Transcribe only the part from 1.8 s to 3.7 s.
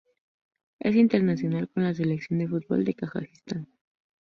la selección de fútbol de Kazajistán.